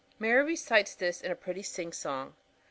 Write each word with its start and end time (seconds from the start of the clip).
Mary 0.17 0.43
recites 0.43 0.95
this 0.95 1.21
in 1.21 1.31
a 1.31 1.35
pretty 1.35 1.61
singsong. 1.61 2.33